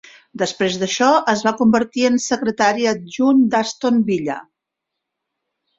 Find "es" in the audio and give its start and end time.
1.33-1.43